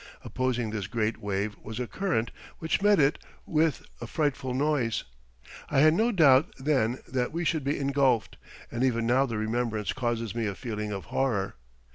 [0.23, 5.03] Opposing this great wave was a current, which met it with a frightful noise.
[5.69, 8.37] I had no doubt then that we should be engulfed,
[8.71, 11.53] and even now the remembrance causes me a feeling of horror.